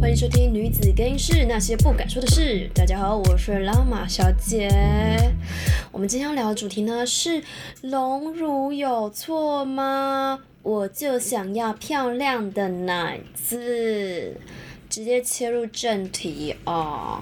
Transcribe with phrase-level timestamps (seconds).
[0.00, 2.68] 欢迎收听《女子更衣室那些不敢说的事》。
[2.72, 4.68] 大家好，我是拉玛小姐。
[5.92, 7.42] 我们今天要聊的主题呢是
[7.82, 10.40] 隆乳有错吗？
[10.62, 14.36] 我就想要漂亮的奶子。
[14.90, 17.20] 直接切入正题哦。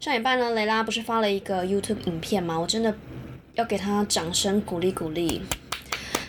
[0.00, 2.58] 上一半呢，雷拉不是发了一个 YouTube 影片吗？
[2.58, 2.94] 我真的
[3.54, 5.42] 要给她掌声鼓励鼓励。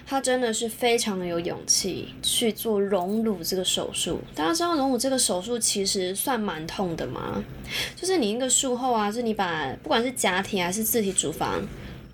[0.10, 4.20] 他真的是非常的有勇气去做隆乳这个手术。
[4.34, 7.44] 大家知道隆乳这个手术其实算蛮痛的吗？
[7.96, 11.62] 就是你那个术后啊，是你把不管是假体还是自体乳房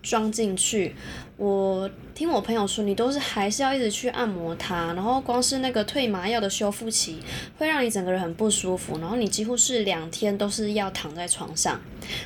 [0.04, 0.94] 装进去，
[1.38, 1.90] 我。
[2.16, 7.20] 听我朋友说，你都是还是要一直去按摩它，然后光是那个退麻药的修复期，
[7.58, 11.78] 会让你整个人很不舒服，然后你几乎是两天都是要躺在床上，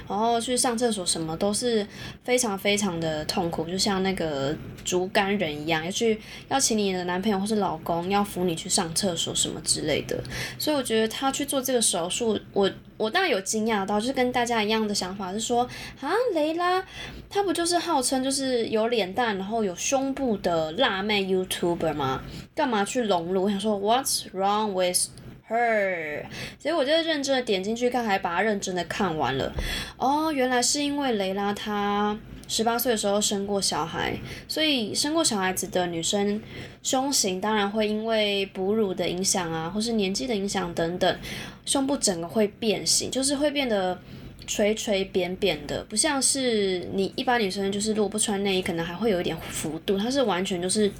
[0.07, 1.85] 然后去上厕所什么都是
[2.23, 4.55] 非常非常的痛苦，就像那个
[4.85, 10.15] 竹竿人一样，要去要请你的男朋友或是老公要扶你去上厕所什么之类的，
[10.59, 15.67] 所以我觉得他去做这个手术，我我当然有惊讶到，就是跟大家一样的想法，是说
[15.99, 16.83] 啊，雷拉，
[17.29, 19.75] 他不就是号称就是有脸蛋，然后有。
[19.79, 22.21] 胸部的辣妹 YouTuber 吗？
[22.53, 23.45] 干嘛去隆乳？
[23.45, 25.07] 我想说，What's wrong with
[25.49, 26.23] her？
[26.57, 29.51] 所以我就认真的点进去看，还把它认真的看完了。
[29.97, 36.41] 哦，原来是因为雷拉她十八岁的时候生过小孩，所以生过小孩子的女生
[36.81, 41.17] 胸型当然会因为哺乳的影响啊，或是年纪的影响等等，
[41.65, 43.99] 胸部整个会变形，就是会变得。
[44.47, 49.95] 垂垂扁扁的，不像是你一般女生，就是如果不穿内衣，可能还会有一点幅度。
[49.95, 50.91] 它是完全就是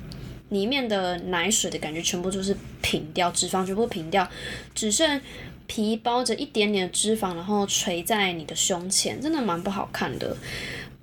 [0.50, 4.28] 里面的奶水的感觉，全部就是平掉，脂肪全部平掉，
[4.76, 5.20] 只剩
[5.68, 10.36] 皮包着一点点脂肪，然后垂在你的胸前，真的蛮不好看的。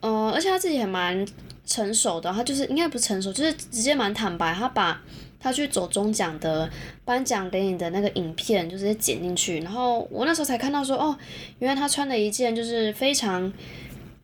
[0.01, 1.27] 呃，而且他自己还蛮
[1.65, 5.01] 成熟的，他就是应该不成熟，就是直接蛮坦白，他把。
[5.39, 6.69] 他去走中奖的
[7.05, 11.17] 颁奖典礼的那个影片，就直接剪进去，然后我那时候才看到说，哦，
[11.61, 13.53] 原来他穿的一件就是非常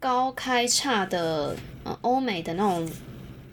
[0.01, 2.91] 高开叉的，呃，欧美的那种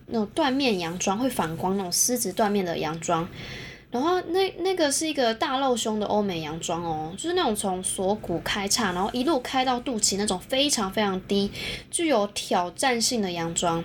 [0.10, 3.28] 那种缎面洋装，会反光那种丝质缎面的洋装，
[3.92, 11.52] 然后那那个是一个大露胸的欧美洋装哦，就是那种从锁骨开叉，然后一路开到肚脐那种非常非常低，
[11.90, 13.84] 具有挑战性的洋装。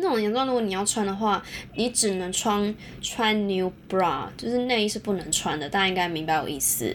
[0.00, 1.42] 那种洋装，如果你要穿的话，
[1.74, 5.68] 你只能穿穿 new bra，就是内衣是不能穿的。
[5.68, 6.94] 大家应该明白我意思。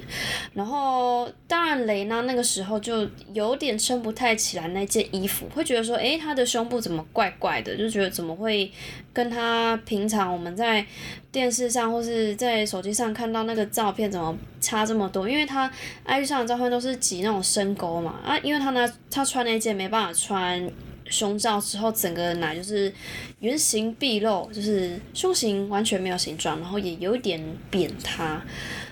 [0.53, 7.75] 然后，当然雷娜那个时候就有点撑不太起来那件衣服，会觉得说，诶，她的胸部怎么怪怪的？
[7.77, 8.71] 就觉得怎么会
[9.13, 10.85] 跟她平常我们在
[11.31, 15.29] 电视上或是在手机上看到那个照片怎么差这么多？
[15.29, 15.71] 因为她
[16.05, 20.69] IG 上的照片都是挤那种深沟嘛，啊，因为她那她穿那件没办法穿。
[21.09, 22.91] 胸罩之后，整个奶就是
[23.39, 28.43] 圆形毕露，就是胸型完全没有形状，然后也有点扁塌。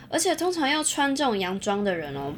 [0.09, 2.31] 而且通常要穿这种洋装的人哦，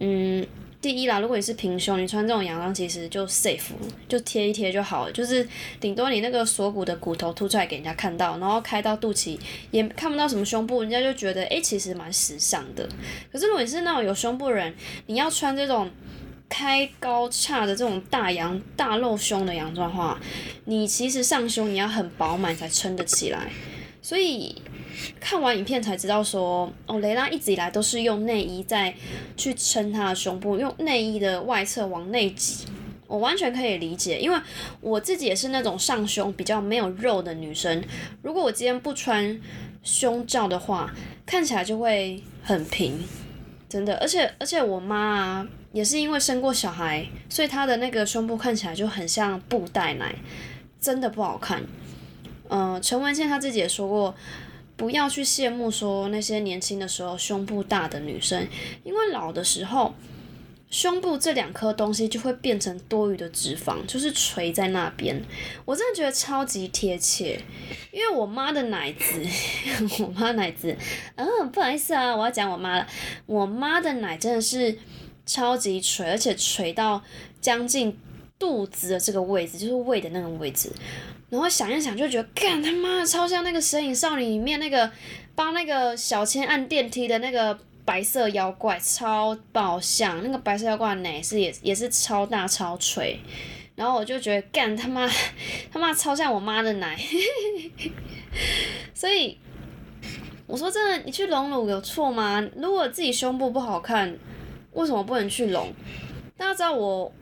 [0.00, 0.46] 嗯，
[0.80, 3.60] 第一啦，如果你是平胸，你穿这种洋装其实就 safe，
[4.08, 5.46] 就贴一贴就好了，就是
[5.78, 9.38] 顶多你那个锁骨的骨头凸出来给人家看到，然后开到肚脐
[9.70, 12.88] 也看不到什么胸部，人家就觉得诶，其实蛮时尚的。
[13.30, 14.74] 可是如果你是那种有胸部人，
[15.06, 15.90] 你要穿这种。
[16.48, 20.18] 开高叉的这种大洋大露胸的洋装的话，
[20.64, 23.50] 你其实上胸你要很饱满才撑得起来。
[24.00, 24.62] 所以
[25.20, 28.94] 看完影片才知道说，哦，雷拉一直以来都是用内衣在
[29.36, 32.64] 去撑她的胸部，用内衣的外侧往内挤。
[33.06, 34.38] 我完全可以理解，因为
[34.80, 37.84] 我自己也是那种上胸比较没有肉的女生。
[38.22, 39.38] 如果我今天不穿
[39.82, 40.94] 胸罩的话，
[41.26, 42.98] 看起来就会很平，
[43.68, 43.96] 真的。
[43.98, 45.46] 而且而且我妈啊。
[45.78, 50.12] 也是因为生过小孩，所以她的那个胸部看起来就很像布袋奶，
[50.80, 51.62] 真的不好看。
[52.48, 54.12] 嗯，陈文茜她自己也说过，
[54.76, 58.48] 不要去羡慕说那些年轻的时候胸部大的女生，
[58.82, 59.94] 因为老的时候，
[60.68, 65.22] 胸部这两颗东西就会变成多余的脂肪，就是垂在那边。
[65.64, 67.40] 我真的觉得超级贴切，
[67.92, 69.24] 因为我妈的奶子，
[70.02, 70.76] 我妈奶子，
[71.14, 72.84] 嗯，不好意思啊，我要讲我妈了，
[73.26, 74.76] 我妈的奶真的是。
[75.28, 77.02] 超级垂，而且垂到
[77.38, 77.94] 将近
[78.38, 80.72] 肚子的这个位置，就是胃的那个位置。
[81.28, 84.90] 然后想一想，就觉得，干他妈超像那个《神隐少女》里面那个
[85.34, 90.22] 帮那个小千按电梯的那个白色妖怪，超爆像。
[90.22, 93.20] 那个白色妖怪的奶是也也是超大超垂。
[93.76, 95.06] 然后我就觉得，干他妈
[95.70, 96.98] 他妈超像我妈的奶。
[98.94, 99.36] 所以
[100.46, 102.42] 我说真的，你去隆乳有错吗？
[102.56, 104.16] 如果自己胸部不好看。
[104.78, 105.72] 为什么不能去隆？
[106.36, 107.12] 大家知道我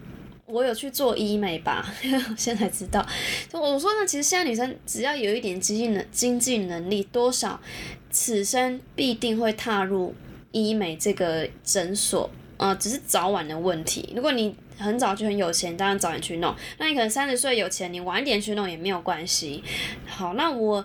[0.44, 1.90] 我有去做医美吧，
[2.30, 3.04] 我 现在知道。
[3.50, 7.58] 就我说呢，其实现在女生只要有一点经济能经济能力，多少
[8.10, 10.14] 此生必定会踏入
[10.52, 14.12] 医美这个诊所，呃，只是早晚的问题。
[14.14, 16.54] 如果你很早就很有钱，当然早点去弄。
[16.76, 19.64] 那你可能三十岁有钱，你晚点去弄也没有关系。
[20.06, 20.84] 好，那我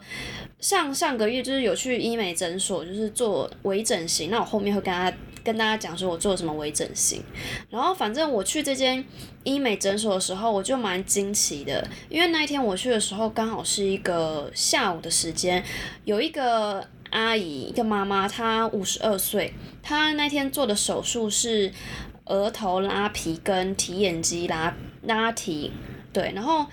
[0.62, 4.32] 上上个月就是有去医美诊所，就是做微整形。
[4.32, 5.12] 那我后面会跟他
[5.44, 7.24] 跟大家讲说我做了什么微整形。
[7.70, 9.04] 然后反正我去这间
[9.44, 15.64] 医美诊所的时候，我就蛮惊奇的，因为那一天我去的时候刚好是一个下午的时间，
[16.06, 21.72] 有一个阿姨，一个妈妈，她五十二岁，她那天做的手术是。
[22.26, 25.70] 额头拉皮跟提眼肌拉拉提，
[26.14, 26.66] 对，然后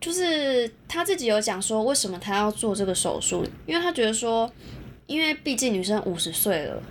[0.00, 3.44] 就是他自己有讲说，为什么他要做这个手术？
[3.66, 4.50] 因为他觉得说，
[5.06, 6.82] 因为毕竟女生五十岁了，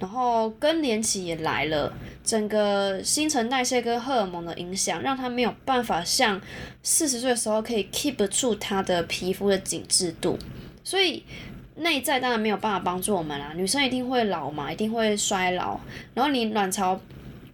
[0.00, 1.92] 然后更年期也来了，
[2.24, 6.40] 整个新陈代谢跟荷尔蒙的影响，让他没有办法像
[6.82, 10.38] 四十岁的时候可以 keep 住他的皮肤的紧致度，
[10.82, 11.24] 所以
[11.76, 13.52] 内在当然没有办法帮助我们啦。
[13.54, 15.78] 女生一定会老嘛，一定会衰老，
[16.14, 17.00] 然后你卵巢。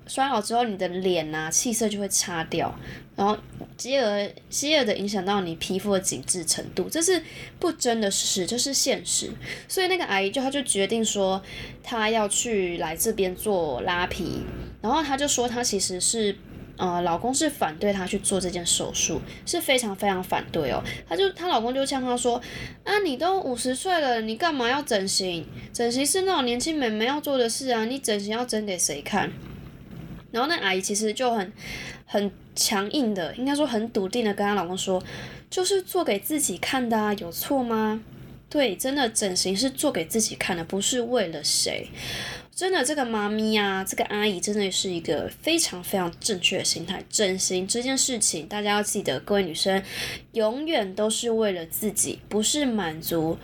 [0.06, 2.75] 衰老之后，你的脸啊气色就会差掉，
[3.17, 3.37] 然后
[3.77, 7.23] 继而继而的影响到你皮肤的紧致程度，这是
[7.59, 9.31] 不争的事实，这是现实。
[9.67, 11.43] 所以那个阿姨就她就决定说，
[11.83, 14.43] 她要去来这边做拉皮，
[14.83, 16.37] 然后她就说她其实是
[16.77, 20.83] 呃老公是反对她去做这件手术，是非常非常反对哦。
[21.09, 22.41] 她就她老公就向她说，
[22.85, 25.47] 啊你都五十岁了，你干嘛要整形？
[25.73, 29.33] 整形是那种年轻美眉要做的事啊，你整形要整给谁看？
[30.35, 31.53] 然后那阿姨其实就很
[32.05, 35.01] 很强硬的，应该说很笃定的跟她老公说，
[35.49, 38.03] 就是做给自己看的啊，有错吗？
[38.51, 41.87] 对，真的整形是做给自己看的，不是为了谁。
[42.55, 47.05] 真的，这个妈咪啊，这个阿姨真的是一个非常非常正确的心态。
[47.09, 49.83] 整形这件事情，大家要记得，各位女生
[50.33, 53.39] 永远都是为了自己，不是满足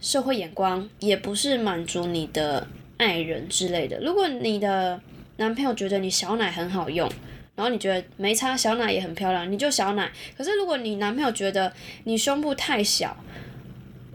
[0.00, 3.98] 社会眼光，也不是满足你的爱人之类的。
[4.00, 4.98] 如果你的
[5.36, 7.10] 男朋友觉得你小奶很好用，
[7.56, 10.10] 然后你觉得没差，小奶也很漂亮，你就小奶。
[10.36, 11.72] 可是如果你男朋友觉得
[12.04, 13.16] 你胸部太小，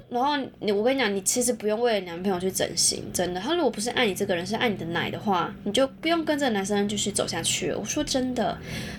[0.09, 3.39] 然后你我跟你讲，你其实不用为了男朋友去整形，真的。
[3.39, 7.71] 他如果不是爱你这个人，是爱你的奶的话，你就不用跟这个男生继续走下去。
[7.73, 8.57] 我说真的，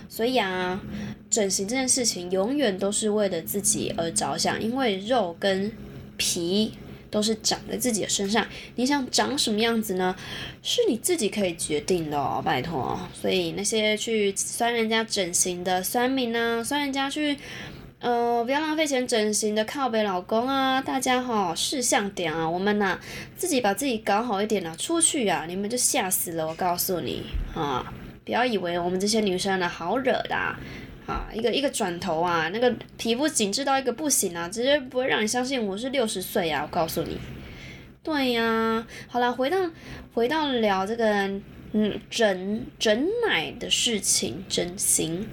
[0.09, 0.81] 所以啊，
[1.29, 5.73] 整形这件事情永远都是为了自己而着想，因为肉跟
[6.17, 6.75] 皮。
[7.11, 8.47] 都是长在自己的身上，
[8.77, 10.15] 你想长什么样子呢？
[10.63, 12.99] 是你自己可以决定的哦，拜托。
[13.13, 17.37] 所以那些去酸人家整形的酸民啊，酸人家去，
[17.99, 22.99] 呃，不要浪费钱整形的靠北老公啊，大家哈事项点啊，我们呐
[23.37, 27.25] 自己把自己搞好一点啊，出去啊，你们就吓死了，我告诉你
[27.55, 27.93] 啊，
[28.25, 30.37] 不要以为我们这些女生呢好惹的。
[31.11, 36.63] 啊，一个一个转头啊，那个皮肤紧致到一个不行啊，直接不会让你相信我是六十岁啊！
[36.63, 37.19] 我告诉你，
[38.05, 39.59] 对呀，好了，回到
[40.15, 41.05] 回到聊这个
[41.73, 45.27] 嗯整整奶的事情，整形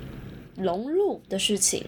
[0.56, 1.85] 隆乳的事情，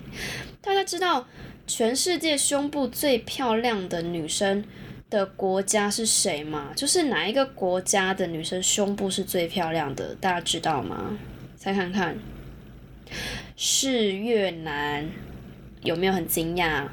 [0.61, 1.27] 大家知道
[1.65, 4.63] 全世界胸部最漂亮的女生
[5.09, 6.71] 的国家是谁吗？
[6.75, 10.13] 就是哪一个国家的女生胸部是最漂亮的？
[10.21, 11.17] 大家知道吗？
[11.55, 12.15] 再看看。
[13.61, 15.05] 是越南，
[15.83, 16.87] 有没有很惊讶？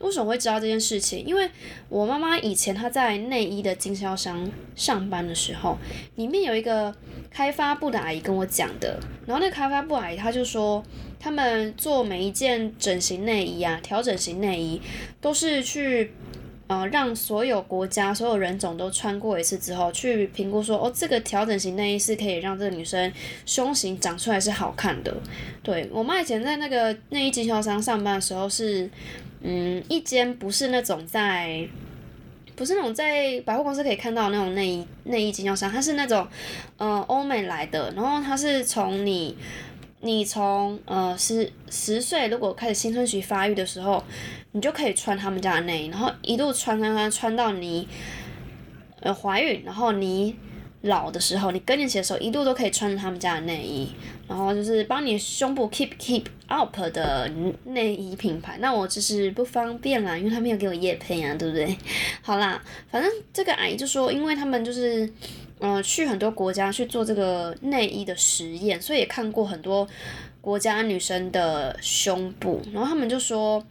[0.00, 1.24] 为什么会知道这件事情？
[1.24, 1.48] 因为
[1.88, 4.46] 我妈妈以前她在内衣的经销商
[4.76, 5.78] 上班的时候，
[6.16, 6.94] 里面有一个
[7.30, 9.00] 开发部的阿姨跟我讲的。
[9.24, 10.84] 然后那个开发部阿姨她就说，
[11.18, 14.78] 他们做每一件整形内衣啊，调整型内衣，
[15.22, 16.12] 都是去。
[16.70, 23.12] 呃，让所有国家、所有人种都穿过一次之后，去评估说，哦，这个调整型内衣是可以让这个女生
[23.44, 25.12] 胸型长出来是好看的。
[25.64, 28.88] 对我妈以前在那个内衣经销商上班的时候，是，
[29.42, 31.68] 嗯，一间不是那种在，
[32.54, 36.24] 不是那种在百货公司可以看到那种内衣内衣经销商，它是那种，
[36.76, 39.36] 呃，欧美来的，然后它是从你。
[40.02, 44.02] 你从呃十十岁如果开始青春期发育的时候，
[44.52, 47.86] 你就可以穿他们家的内衣，然后一路穿穿穿穿到你
[49.00, 50.34] 呃怀孕，然后你
[50.80, 53.90] 老的时候，你更年期的时候，一路都可以穿他们家的内衣，
[54.26, 57.30] 然后就是帮你胸部 keep keep up 的
[57.64, 58.56] 内衣品牌。
[58.58, 61.76] 那我就是不方便啦，因为他没有给我叶配啊，对不对？
[62.22, 65.12] 好啦，反正这个阿姨就说，因为他们就是。
[65.60, 69.86] 嗯，去很多国家去做这个内衣的实验，所以也看过很多
[70.40, 73.62] 国家女生的胸部，然后他们就说，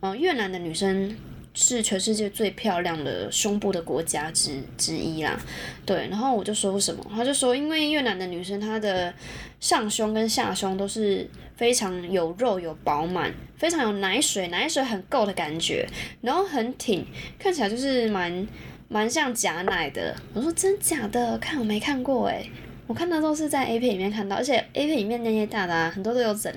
[0.00, 1.16] 嗯，越南的女生
[1.54, 5.38] 是全世界最漂亮的胸部的国家之之一啦。
[5.86, 9.14] 对，然后我就说什么，他就说，因为越南的女生她的
[9.60, 15.86] 上胸跟下胸都是非常有肉有饱满，非常有奶水，奶水很够的感觉，
[16.20, 17.06] 然后很挺，
[17.38, 18.46] 看起来就是蛮
[18.88, 20.16] 蛮像假奶的。
[20.34, 22.44] 我说真假的，看我没看过哎，
[22.86, 26.52] 我看到都是在 A 片里面看到，而且 A 片里面那些大大很多都有整。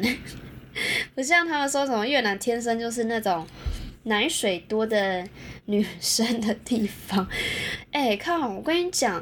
[1.13, 3.45] 不像他们说什么越南天生就是那种
[4.03, 5.27] 奶水多的
[5.65, 7.27] 女生的地方，
[7.91, 8.47] 哎，靠！
[8.47, 9.21] 我跟你讲，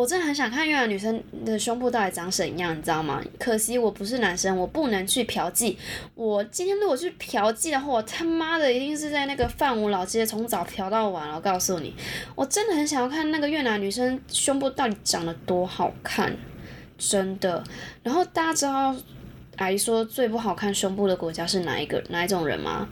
[0.00, 3.22] 我真的很想看越南女生的胸部到底长怎样，你知道吗？
[3.38, 5.76] 可惜我不是男生，我不能去嫖妓。
[6.14, 11.28] 我今天如果去嫖妓的话，我他妈的一定是在那个范武老街从早嫖到晚。
[11.34, 11.94] 我告诉你，
[12.34, 16.34] 我真的很想要看那个越南女生胸部到底长得多好看，
[16.96, 17.62] 真的。
[18.02, 18.96] 然后大家知道。
[19.56, 22.88] 阿姨说最不好看胸部的国家是哪一个哪一种人吗？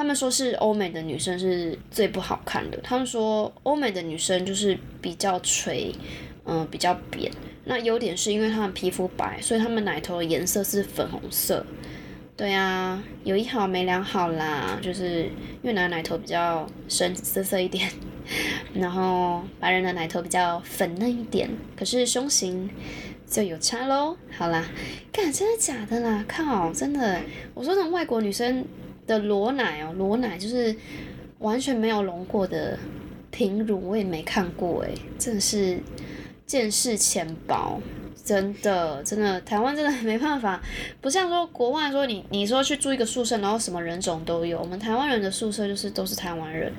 [0.00, 2.78] 他们说是欧美的女生是最不好看的。
[2.82, 5.94] 他们说欧美的女生就是比较垂，
[6.46, 7.30] 嗯，比较扁。
[7.66, 11.62] 那优点是因为她们皮肤白，所以她们奶头颜色是粉红色。
[12.34, 15.28] 对啊，有一好没两好啦，就是
[15.60, 17.86] 越南奶头比较深色色一点，
[18.72, 21.50] 然后白人的奶头比较粉嫩一点。
[21.76, 22.70] 可是胸型。
[23.26, 24.64] 就有差喽，好啦，
[25.12, 26.24] 看真的假的啦？
[26.26, 27.20] 靠，真的，
[27.54, 28.64] 我说那种外国女生
[29.10, 30.74] 的裸奶哦，裸奶就是
[31.40, 32.78] 完全没有隆过的
[33.30, 35.78] 平乳，我也没看过诶，真的是
[36.46, 37.80] 见识浅薄。
[38.22, 40.62] 真的，真的，台湾真的 没办法，
[41.00, 44.60] 不像说国外说你你说去住一个宿舍，然后什么人种都有。
[44.60, 46.72] 我们台湾人的宿舍就是都是台湾人，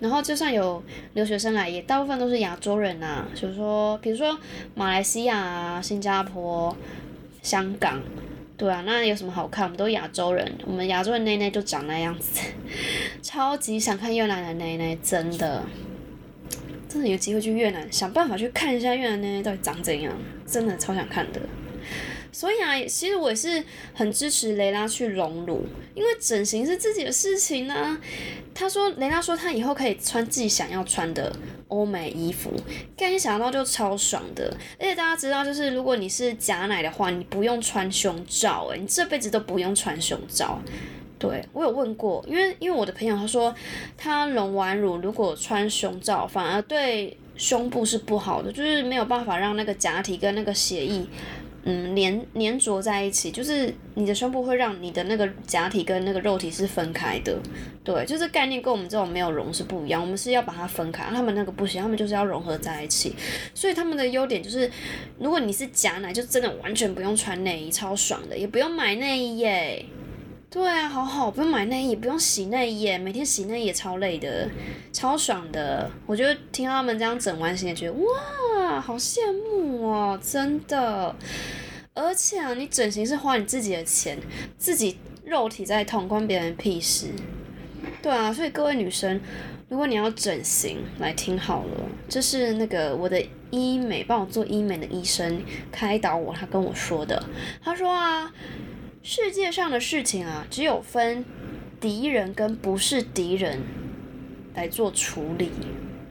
[0.00, 0.82] 然后就算有
[1.14, 3.24] 留学生来，也大部分都是亚洲人呐。
[3.34, 4.36] 比如说，比如说
[4.74, 6.76] 马来西亚啊、新加坡、
[7.40, 8.02] 香港，
[8.60, 9.64] 对啊，那有什么好看？
[9.64, 12.42] 我们都亚洲人，我们亚洲人内内就长那样子，
[13.22, 15.64] 超级想看越南的奶奶，真的。
[16.86, 20.12] 真的有机会去越南，想办法去看一下越南奶奶到底长怎样，
[20.46, 21.40] 真的超想看的。
[22.32, 23.62] 所以啊，其实我也是
[23.94, 27.98] 很支持雷拉去隆乳，因为整形是自己的事情呢。
[28.52, 31.34] 他说，雷拉说他以后可以穿自己想要穿的
[31.68, 32.52] 欧美衣服，
[32.96, 34.52] 刚一想到就超爽的。
[34.78, 40.60] 而且大家知道，就是如果你是假奶的话，你不用穿胸罩，诶，你这辈子都不用穿胸罩。
[41.18, 43.54] 对我有问过，因为因为我的朋友他说，
[43.96, 51.06] 他隆完乳如果穿胸罩，反而对胸部是不好的，就是没有办法让那个假体跟那个血液，
[51.64, 57.38] 嗯，粘粘着在一起，就是你的胸部会让你的那个假体跟那个肉体是分开的。
[57.84, 63.14] 对，就是概念跟我们这种没有融是不一样，我们是要把它分开，他们那个不行，他们就是要融合在一起。
[63.54, 64.70] 所以他们的优点就是，
[65.18, 69.84] 如果你是假奶，就真的完全不用穿内衣，超爽的，也不用买内衣耶。
[70.50, 74.50] 对啊，好好，不用买内衣，不用洗内衣，每天洗内衣也超累的，
[74.92, 75.88] 超爽的。
[76.06, 81.14] 我觉得听到他们这样整完，心也觉得哇，好羡慕哦，真的。
[81.94, 84.18] 而且啊，你整形是花你自己的钱，
[84.58, 87.06] 自己肉体在痛，关别人屁事。
[88.02, 89.20] 对啊，所以各位女生，
[89.68, 95.40] 如果你要整形，来听好了，这是那个我的医美帮我做医美的医生
[95.70, 97.22] 开导我，他跟我说的。
[97.62, 98.34] 他说啊。
[99.02, 101.24] 世界上的事情啊，只有分
[101.80, 103.60] 敌人跟不是敌人
[104.54, 105.50] 来做处理。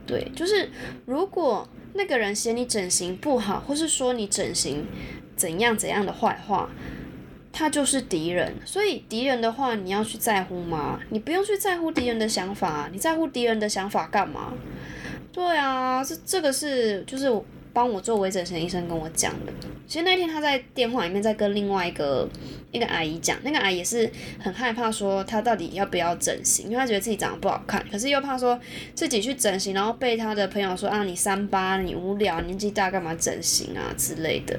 [0.06, 0.68] 对，就是
[1.06, 4.84] 如果那个人嫌你整形不好，或是说你整形
[5.36, 6.68] 怎样怎样的坏话，
[7.52, 8.54] 他就是敌人。
[8.64, 11.00] 所以敌人的话，你要去在乎吗？
[11.10, 14.52] 你不用去在乎敌人的想法，你在乎敌人的想法干嘛？
[15.32, 17.30] 对啊，这这个是就是。
[17.72, 19.52] 帮我做微整形医生跟我讲的，
[19.86, 22.28] 其实那天他在电话里面在跟另外一个
[22.72, 28.58] 一个阿姨讲，那个阿姨是很害怕说他到底要不要整形，因为他觉得自己长得不好看，可是又怕说
[28.94, 34.58] 自己去整形，然后被他的朋友说啊你三八你无聊年纪大干嘛整形啊之类的。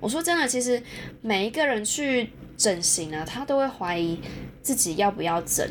[0.00, 0.82] 我说真的，其实
[1.20, 4.18] 每一个人去整形啊，他都会怀疑
[4.62, 5.66] 自己要不要整。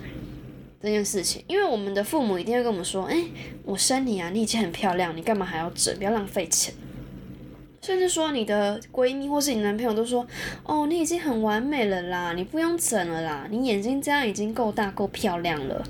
[0.81, 3.25] 这件事情，因为我们的父母一定会跟我们说：“哎，
[3.65, 5.93] 我生你啊，你已经很漂亮，你干嘛还要整？
[5.97, 6.73] 不要浪费钱。”
[7.81, 10.25] 甚至说你的闺蜜或是你男朋友都说
[10.63, 15.83] ：“哦，你已经很完美了啦，你不用整了啦，你眼睛这样已经够大够漂亮了。”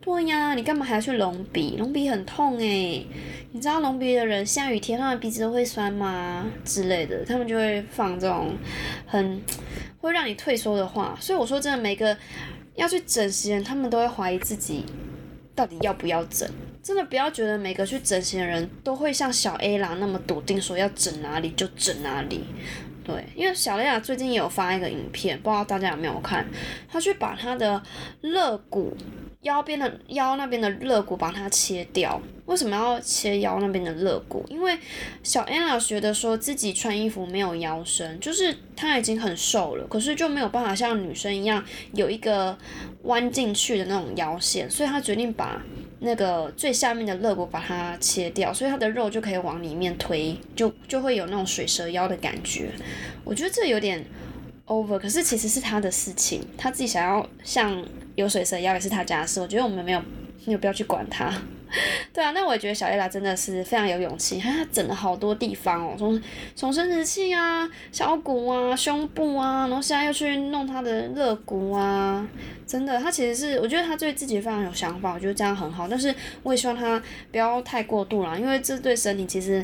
[0.00, 1.76] 对呀，你干嘛还要去隆鼻？
[1.76, 3.06] 隆鼻很痛诶，
[3.52, 6.46] 你知道隆鼻的人下雨天他的鼻子都会酸吗？
[6.64, 8.52] 之类的，他们就会放这种
[9.06, 9.42] 很
[10.00, 11.16] 会让你退缩的话。
[11.20, 12.16] 所以我说真的，每个。
[12.78, 14.84] 要去整形，他们都会怀疑自己
[15.54, 16.48] 到底要不要整。
[16.80, 22.44] 真的不要觉得每个去整形的人都会像小 A 啦那么笃定，说要整哪里就整哪里。
[23.04, 26.46] 对，因为小 A 啊最近也有发一个影片，不知道大家有没有看？
[26.88, 27.82] 他去把他的
[28.20, 28.96] 肋骨
[29.42, 32.20] 腰边的腰那边的肋骨把它切掉。
[32.46, 34.44] 为什么要切腰那边的肋骨？
[34.48, 34.76] 因为
[35.22, 42.56] 小 Anna 觉得说自己穿衣服没有腰身，就是她已经很瘦了，可是就没有办法像女生一样有一个
[43.02, 45.62] 弯进去的那种腰线，所以她决定把
[46.00, 52.70] 那个最下面的肋骨把它切掉，所以她的肉就可以往里面推，就就会有那种水蛇腰的感觉。
[53.24, 54.02] 我觉得这有点
[54.68, 57.84] over，可是其实是他的事情，他自己想要像
[58.14, 60.00] 有水蛇腰也是他家的事，我觉得我们没有
[60.44, 61.32] 没有必要去管他。
[62.14, 66.22] 对啊，那我也觉得小叶拉真的是非常有勇气，他整了好多地方哦，从
[66.56, 72.26] 从生殖器啊、小骨啊、胸部啊，然后现在又去弄她的肋骨啊，
[72.66, 79.62] 真的，她其实是我觉得她对自己非常有想法，我觉得这样很好，但是我也希望她不要太过度了，因为这对身体其实。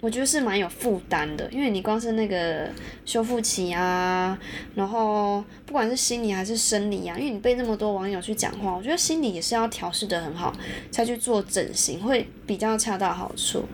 [0.00, 2.68] 我觉得是蛮有负担的，因为你光是那个
[3.04, 4.38] 修复期啊，
[4.74, 10.52] 然后不管是心理还是生理啊，因为你被那么多网友去讲话，我觉得心理也是要调试的很好，
[10.90, 13.64] 才去做整形会比较恰到好处。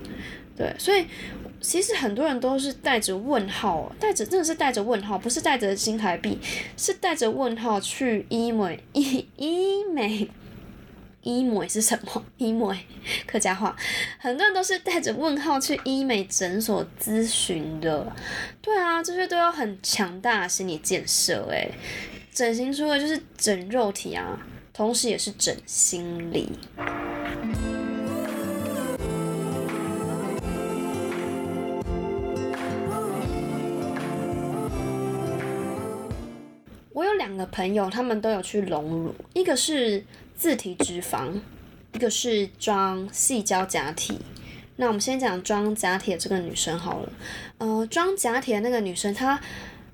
[0.57, 1.05] 对，所以
[1.61, 6.39] 其实很多人都是带着问号，带着真的是带着问号，不是带着新台币，
[6.77, 10.31] 是带着问号去医美医医美。
[11.23, 12.25] 医美是什么？
[12.37, 12.85] 医美
[13.27, 13.77] 客家话，
[14.19, 18.13] 很多人都是带着问号去医美诊所咨询的。
[18.61, 21.71] 对啊，这些都要很强大的心理建设诶。
[22.33, 24.37] 整形除了就是整肉体啊，
[24.73, 26.51] 同时也是整心理。
[36.93, 40.05] 我有两个朋友，他们都有去隆乳，一个是。
[40.43, 41.41] 自体脂肪，
[41.93, 44.19] 一个是装细胶假体。
[44.75, 47.13] 那我们先讲装假体的这个女生好了。
[47.59, 49.41] 呃，装假体的那个女生，她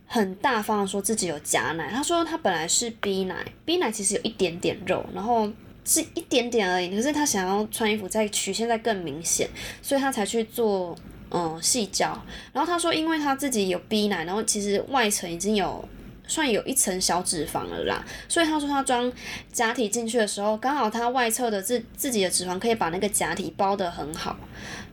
[0.07, 1.91] 很大方的说自己有假奶。
[1.91, 5.53] 她说她本来是 B 奶，B 奶其实有一点点肉，然后
[5.85, 6.89] 是一点点而已。
[6.89, 9.47] 可是她想要穿衣服再曲线再更明显，
[9.83, 10.97] 所以她才去做
[11.31, 12.19] 嗯细胶。
[12.55, 15.87] 然后她说，因为她自己有 B 奶，然后其实外层已经有。
[16.29, 19.13] 算有一层小脂肪了啦，所以他说他装
[19.51, 24.39] 假体进去的时候，刚好他外侧的自自己的脂肪可以把那个假体包得很好，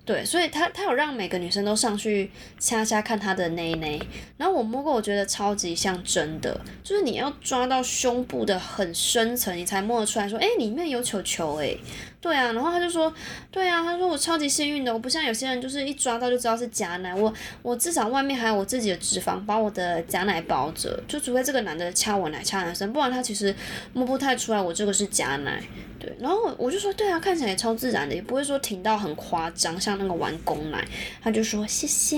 [0.03, 4.01] 对，所以他他有让每个女生都上去掐掐看他的内内，
[4.37, 11.75] 然后我摸过，我觉得超级像真的，就是你要抓到胸部的很深层，你才摸得出来说，哎，里面有球球，哎。
[12.25, 13.13] 对啊，然后他就说，
[13.51, 23.55] 对啊，他说我超级幸运的，我不像有些人就是一抓到就知道是假奶，我我至少外面还有我自己的脂肪把我的假奶包着，就除非这个男的掐我奶掐男生，不然他其实
[23.93, 25.61] 摸不太出来我这个是假奶。
[25.99, 30.83] 对，然后我就说，对啊，看起来也超自然的，也不会说挺到很夸张，像那个玩公奶。
[31.21, 32.17] 他就说谢谢。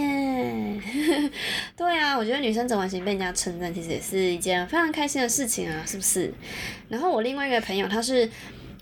[1.75, 6.33] 对啊，我觉得女生整完型被人家称赞，其实也是一件非常开心的事情啊，是不是？
[6.87, 8.29] 然后我另外一个朋友他是。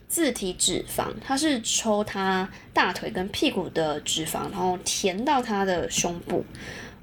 [0.08, 6.46] 自体脂肪，它是抽他大腿跟屁股的脂肪，然后填到他的胸部。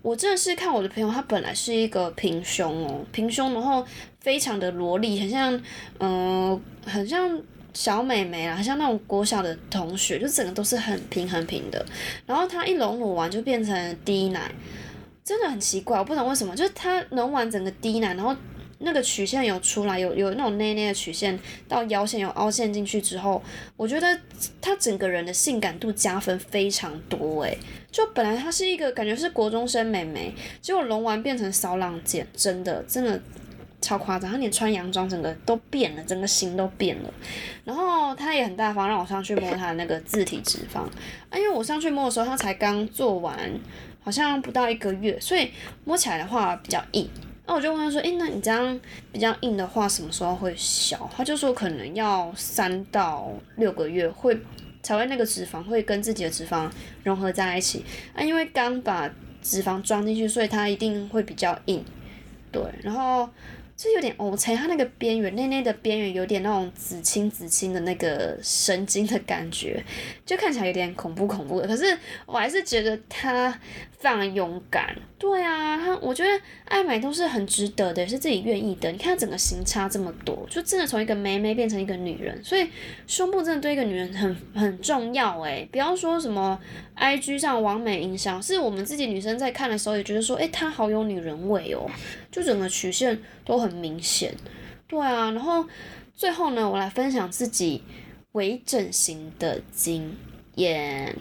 [0.01, 3.85] 我真的是看我的朋友，他本来是一个平胸哦，平胸，然后
[4.21, 5.63] 非常的萝莉，很像，
[6.01, 7.41] 嗯，很像
[7.73, 11.85] 小美眉啊，很像那种国小的同学，就整个都是很平很平的。
[12.27, 14.51] 然后他一隆乳完就变成低奶，
[15.23, 18.35] 真的很奇怪，我不懂为什么，就是他隆完整个低奶，然后。
[18.85, 23.43] 那个曲线有出来，有有那种内内的曲线到腰线有凹陷进去之后，
[23.77, 24.19] 我觉得
[24.61, 27.57] 她整个人的性感度加分非常多诶，
[27.91, 33.21] 就本来她是一个感觉是国中生美眉，结果隆完变成骚浪贱，真的真的
[33.81, 34.33] 超夸张。
[34.33, 37.15] 她连穿洋装整个都变了，整个型都变了。
[37.65, 40.81] 然后她也很大方，让我上去摸她的那个自体脂肪，
[41.31, 43.39] 啊，因为我上去摸的时候她才刚做完，
[44.03, 45.51] 好像不到一个月，所以
[45.85, 47.09] 摸起来的话比较硬。
[47.47, 48.81] 那我就问他说：“诶，那你这样
[49.13, 54.39] 比较硬的话，什么时候会消？”他就说：“可能要三到六个月会
[54.83, 56.71] 才会那个脂肪会跟自己的脂肪
[57.05, 59.11] 融合在一起啊，因为刚把
[59.43, 61.85] 脂肪装进去，所以它一定会比较硬。
[62.51, 63.29] 对，然后。”
[63.83, 69.83] 是有点哦，猜它那个边缘，内内的边缘有点那种紫青紫青的那个神经的感觉，
[70.25, 71.67] 就看起来有点恐怖恐怖的。
[71.67, 73.51] 可是我还是觉得他
[73.99, 74.95] 非常勇敢。
[75.19, 76.31] 对啊，他我觉得
[76.65, 78.91] 爱美都是很值得的，是自己愿意的。
[78.93, 82.69] 你看整个型差这么多，就真的从一个妹妹变成一个女人，所以
[83.09, 86.59] 胸部真的对一个女人很很重要诶，不要说什么
[86.95, 91.89] I G 上完美影响，是我们自己女生在看的时候也觉得说，诶，她好有女人味哦，
[92.33, 93.83] 就整个曲线都很。
[93.83, 94.33] 明显，
[94.87, 95.67] 对啊，然后
[96.15, 97.83] 最后呢，我来分享自己
[98.33, 100.17] 微整形的经
[100.55, 101.17] 验。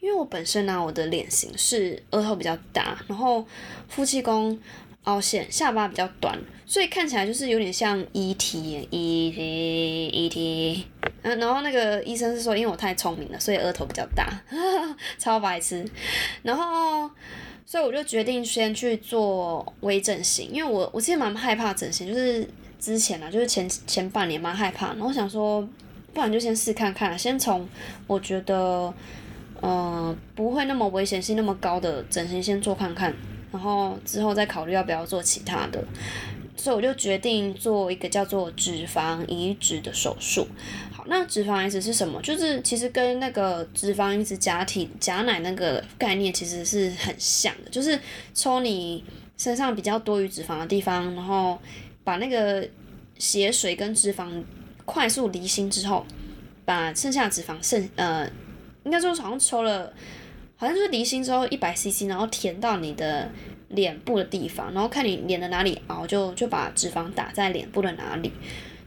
[0.00, 3.46] 因为我本身呢，我的脸型是额头比较大，然后
[3.88, 4.58] 夫妻宫
[5.02, 8.88] 凹陷，下巴比较短，所以看起来就是有点像 E.T.
[8.90, 10.06] E.T.
[10.08, 10.86] E.T.
[11.20, 14.40] 嗯，然后那个医生是说，因为我太聪明了，所以额头比较大，
[15.18, 15.86] 超白痴。
[16.42, 17.10] 然后，
[17.72, 22.46] 所以我就决定先去做微整形，因为我我其实蛮害怕整形，就是
[22.78, 25.66] 之前啊，就是前前半年蛮害怕，然后想说，
[26.12, 27.66] 不然就先试看看，先从
[28.06, 28.92] 我觉得，
[29.62, 33.14] 嗯，不会那么危险性那么高的整形先做看看。
[33.50, 35.82] 然后之后再考虑要不要做其他的，
[36.54, 40.46] 所以我就决定做一个叫做脂肪移植的手术。
[41.06, 42.20] 那脂肪移植是什么？
[42.22, 47.98] 就是其实跟那个脂肪移植假体假奶那个概念其实是很像的，就是
[48.34, 49.04] 抽你
[49.36, 51.58] 身上比较多余脂肪的地方，然后
[52.04, 52.68] 把那个
[53.18, 54.42] 血水跟脂肪
[54.84, 56.06] 快速离心之后，
[56.64, 58.28] 把剩下脂肪剩呃，
[58.84, 59.92] 应该说好像抽了。
[60.54, 63.28] 好像就是离心之后一百 CC，然后填到你的
[63.70, 68.30] 脸部的地方，然后看你脸的哪里凹，就就把脂肪打在脸部的哪里，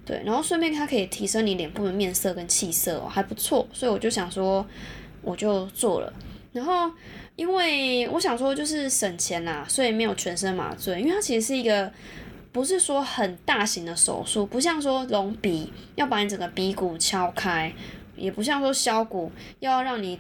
[0.06, 4.66] 对，然后顺便它可以提升你脸部的面色跟气色哦，还不错，所以我就想说
[5.22, 6.14] 我就做了，
[6.54, 6.92] 然后
[7.36, 11.92] 因为我想说就是省钱啦，所以没有全身麻醉，因为它其实是一个
[12.52, 17.74] 不是说很大型的手术，不像说隆鼻要把你整个鼻骨敲开，
[18.16, 20.20] 也不像说削骨要让你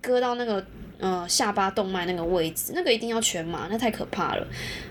[0.00, 0.64] 割到那个。
[0.98, 4.46] 呃，下巴动脉那个位置，那个一定要全麻，那太可怕了。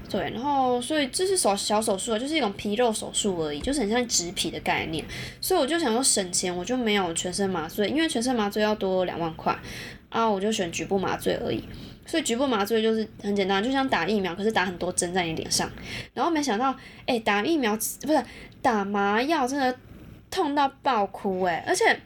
[0.09, 5.03] 对，然后所以这是手小手术，就是一种皮肉手术而已，就是很像植皮的概念。
[5.41, 9.57] 所以我就想说省钱，我就没有全身麻醉，因为全身麻醉要多两万块
[10.09, 11.63] 啊，我就选局部麻醉而已。
[12.05, 15.69] 所以局部麻醉就是很简单，就像打疫苗，可是打很多针在你脸上。
[16.13, 18.23] 然后没想到，哎，打疫苗不是
[18.61, 19.75] 打麻药，真的
[20.29, 21.99] 痛到爆哭哎，而且。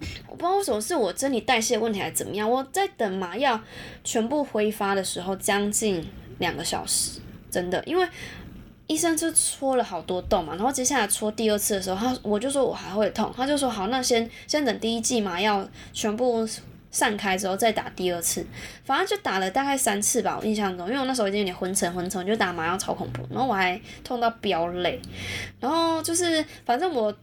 [0.28, 3.58] 我不知道为什么是我生理代谢问题还是怎么样，我在等麻药
[4.02, 6.04] 全部挥发的时候，将近
[6.38, 7.20] 两个小时，
[7.54, 8.08] 真的，因为
[8.88, 16.44] 医生就戳了好多洞嘛，然后接下来戳第二次的时候，他我就说我还会痛，他就说好，那先先等第一剂麻药全部
[16.90, 18.44] 散开之后再打第二次，
[18.84, 25.00] 反正就打了大概三次吧，我印象中，因为我那时候已经有点昏沉昏沉，就打麻药超恐怖，然后我还痛到飙泪，
[25.60, 27.14] 然后就是反正我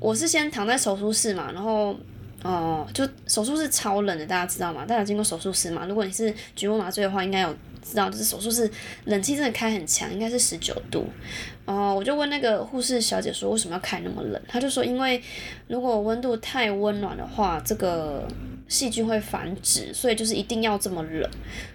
[0.00, 1.94] 我是先躺在手术室嘛，然后。
[2.46, 4.84] 哦，就手术室超冷的，大家知道吗？
[4.84, 5.86] 大家经过手术室嘛？
[5.86, 8.68] 如果你是局部麻醉的话，应该有知道，就是手术室
[9.04, 11.06] 冷气真的开很强，应该是十九度。
[11.66, 14.42] 哦，我就问那个护士小姐说，为什么要开那么冷？
[14.48, 15.22] 她就说，因为
[15.68, 18.26] 如果温度太温暖的话，这个
[18.66, 21.30] 细菌会繁殖，所以就是一定要这么冷。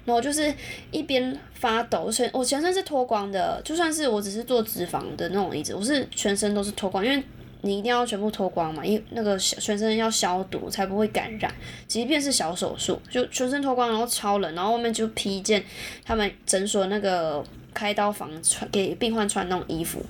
[0.06, 0.54] 然后就是
[0.91, 7.24] 一边发抖，全我全身是脱光的，就算是我只是做脂肪的那种移植，我是全身都是脱光，因为。
[7.62, 11.54] 你一定要全部脱光嘛，因为那个全身要消毒才不会感染。
[11.88, 15.63] 即便是小手术，就全身脱光，然后超冷，然后外面就披一件
[16.06, 17.43] 他们诊所那个
[17.74, 20.02] 开刀房穿给病患穿那种衣服。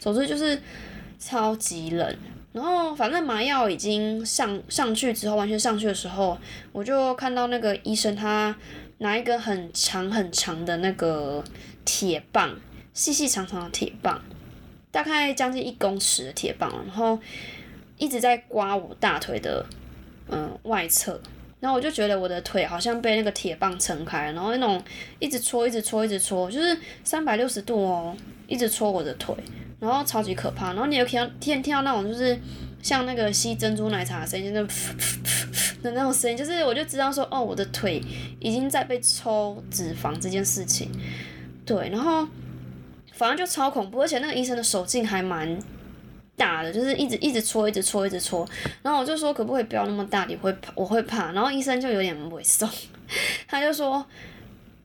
[0.00, 0.60] 总之就是
[1.18, 2.16] 超级冷。
[2.52, 6.36] 然后反正麻药已经上上去之后，完全上去的时候，
[6.72, 8.56] 我就看到那个医生他
[8.98, 11.44] 拿一根很长很长的那个
[11.84, 12.56] 铁棒，
[12.94, 14.20] 细细长长的铁棒。
[14.96, 17.18] 大概将近一公尺的铁棒，然后
[17.98, 19.62] 一直在刮我大腿的
[20.30, 21.20] 嗯外侧，
[21.60, 24.82] 然后我就觉得我的腿好像被那个铁棒撑开，然后那种
[25.18, 29.34] 一直搓，一直搓，一直搓，就是三百六十度哦，一直搓我的腿，
[29.78, 30.68] 然后超级可怕。
[30.68, 32.34] 然后你有听到听听到那种就是
[32.82, 34.62] 像那个吸珍珠奶茶的声音，就
[35.82, 38.02] 的 那种声音，就是我就知道说哦，我的腿
[38.40, 40.90] 已经在被抽脂肪这件事情，
[41.66, 42.26] 对，然后。
[43.16, 45.58] 反正就超恐怖，而且那个医生的手劲还蛮
[46.36, 48.46] 大的，就是一直一直搓，一直搓，一直搓。
[48.82, 51.32] 然后我就说可不可以不要那么大，你会，我会怕。
[51.32, 52.68] 然后医生就有点猥琐，
[53.48, 54.04] 他就说，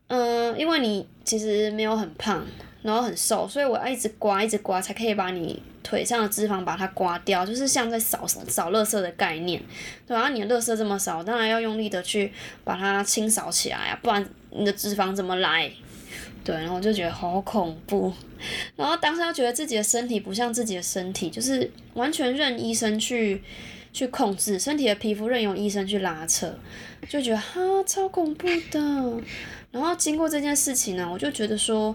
[0.06, 2.42] 嗯，因为你其实没有很胖，
[2.80, 9.62] 然后很瘦，所以我要一直刮，一直刮，才可以把你腿上的脂肪把它刮掉，就是像在扫扫垃圾的概念。
[10.06, 12.32] 对啊，你的垃圾这么少，当然要用力的去
[12.64, 15.70] 把它清扫起来啊，不然你的脂肪怎么来？
[16.44, 18.12] 对，然后我就觉得好恐怖，
[18.74, 23.40] 然后当时又觉得自己的身体不像自己的身体，就是完全任医生去
[23.92, 26.52] 去控制身体的皮肤，任由医生去拉扯，
[27.08, 28.80] 就觉得哈超恐怖的。
[29.70, 31.94] 然后经过这件事情呢，我就觉得说，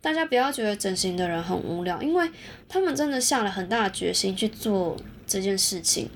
[0.00, 2.28] 大家不要觉得整形的人很无聊，因为
[2.68, 4.96] 他们真的下了很大的决心去做
[5.28, 6.10] 这件事情，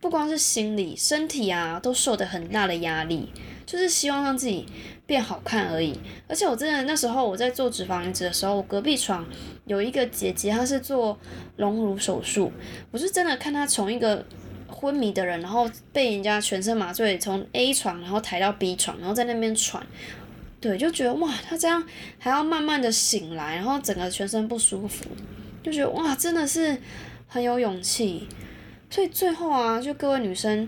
[0.00, 3.28] 不光是心理、身体啊，都受的很大的压力，
[3.64, 4.66] 就是希望让自己。
[5.12, 5.94] 变好看而已，
[6.26, 9.22] 而且我真的那时候我在做脂肪移植的时候，我隔壁床
[9.66, 11.18] 有一个姐姐，她是做
[11.56, 12.50] 隆乳手术，
[12.90, 14.24] 我是真的看她从一个
[14.68, 19.86] 昏迷的人，然后被人家全身麻醉从 A 床然后抬到 B 床，然后在那边喘，
[20.62, 21.86] 对，就觉得哇，他这样
[22.18, 25.04] 还要慢慢的醒来，然后整个全身不舒服，
[25.62, 26.78] 就觉得哇，真的是
[27.28, 28.26] 很有勇气。
[28.88, 30.66] 所以最后啊，就各位女生，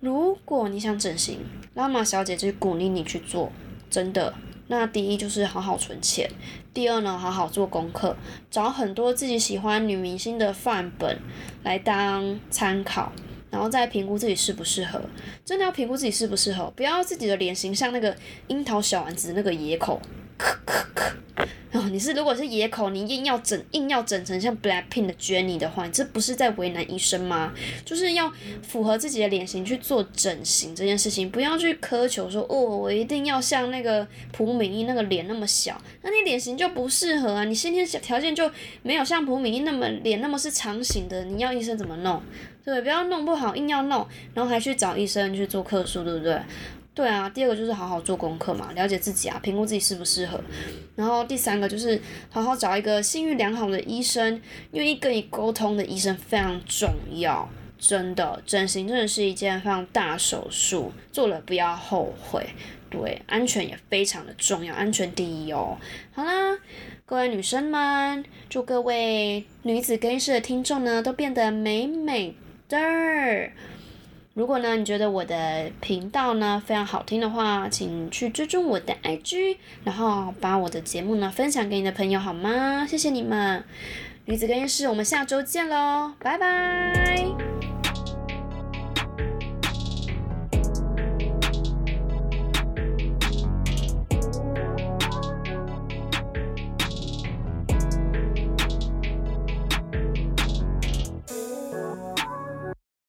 [0.00, 1.40] 如果你想整形，
[1.74, 3.52] 拉玛小姐就鼓励你去做，
[3.94, 4.34] 真的。
[4.66, 6.28] 那第一就是好好存钱，
[6.72, 8.16] 第二呢，好好做功课，
[8.50, 11.16] 找很多自己喜欢女明星的范本
[11.62, 13.12] 来当参考，
[13.52, 15.00] 然后再评估自己适不适合。
[15.44, 18.16] 真的要评估自己适不适合，不要自己的脸型像那个
[18.48, 20.02] 樱桃小丸子那个野口。
[21.72, 27.52] 哦，你是如果是野口，你硬要整硬要整成像 Blackpink 的 Jennie 的话，你这不是在为难医生吗？
[27.84, 38.48] 就是要符合自己的脸型去做整形这件事情，不要去苛求说哦，我一定要像那个朴敏英那个脸那么小，那你脸型就不适合啊，你先天条件就
[38.82, 42.22] 没有像朴敏英那么脸那么是长形的，你要医生怎么弄？
[42.64, 46.40] 对，不要弄不好硬要弄，然后还去找医生去做客数，对不对？
[46.94, 50.40] 对啊，第二个就是好好做功课嘛，了解自己啊，评估自己适不适合。
[50.94, 57.48] 然后第三个就是好好找一个信誉良好的医生，愿意跟你沟通的医生非常重要。
[57.76, 62.46] 真的，整形真的是一件非常大手术，做了不要后悔。
[62.88, 65.76] 对，安全也非常的重要，安全第一哦。
[66.12, 66.56] 好啦，
[67.04, 72.36] 各位女生们，祝各位女子更衣室的听众呢都变得美美
[72.68, 72.78] 的。
[74.34, 82.84] 如果呢，你觉得我的频道呢非常好听的话，请去追踪我的 IG，然后把我的节目呢分享给你的朋友好吗？
[82.84, 83.62] 谢谢你们，
[84.24, 87.24] 女子更衣室，我们下周见喽，拜拜。